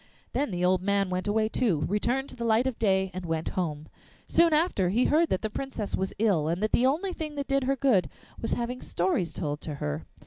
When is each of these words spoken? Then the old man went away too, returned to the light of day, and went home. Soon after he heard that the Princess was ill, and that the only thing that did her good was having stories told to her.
Then 0.33 0.49
the 0.49 0.65
old 0.65 0.81
man 0.81 1.11
went 1.11 1.27
away 1.27 1.47
too, 1.47 1.81
returned 1.87 2.29
to 2.29 2.35
the 2.35 2.43
light 2.43 2.65
of 2.65 2.79
day, 2.79 3.11
and 3.13 3.23
went 3.23 3.49
home. 3.49 3.87
Soon 4.27 4.51
after 4.51 4.89
he 4.89 5.05
heard 5.05 5.29
that 5.29 5.43
the 5.43 5.47
Princess 5.51 5.95
was 5.95 6.11
ill, 6.17 6.47
and 6.47 6.59
that 6.63 6.71
the 6.71 6.87
only 6.87 7.13
thing 7.13 7.35
that 7.35 7.47
did 7.47 7.65
her 7.65 7.75
good 7.75 8.09
was 8.41 8.53
having 8.53 8.81
stories 8.81 9.31
told 9.31 9.61
to 9.61 9.75
her. 9.75 10.07